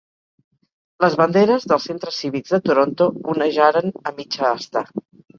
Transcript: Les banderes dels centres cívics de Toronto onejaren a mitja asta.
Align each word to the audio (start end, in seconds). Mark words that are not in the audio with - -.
Les 1.03 1.17
banderes 1.17 1.67
dels 1.71 1.83
centres 1.89 2.17
cívics 2.21 2.53
de 2.55 2.59
Toronto 2.69 3.07
onejaren 3.33 3.93
a 4.11 4.15
mitja 4.21 4.49
asta. 4.53 4.83